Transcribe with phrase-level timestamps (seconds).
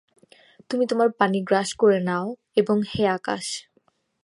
[0.69, 2.27] তুমি তোমার পানি গ্রাস করে নাও
[2.57, 3.45] এবং হে আকাশ!